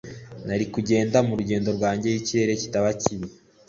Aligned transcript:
nari 0.45 0.65
kugenda 0.73 1.17
mu 1.27 1.33
rugendo 1.39 1.69
rwanjye 1.77 2.05
iyo 2.07 2.17
ikirere 2.21 2.53
kitaba 2.61 2.89
kibi 3.01 3.27